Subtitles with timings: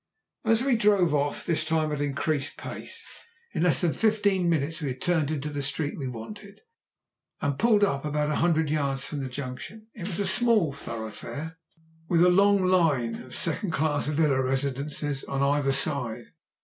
[0.43, 3.03] Again we drove off, this time at increased pace.
[3.53, 6.61] In less than fifteen minutes we had turned into the street we wanted,
[7.39, 9.89] and pulled up about a hundred yards from the junction.
[9.93, 11.59] It was a small thoroughfare,
[12.09, 16.31] with a long line of second class villa residences on either side.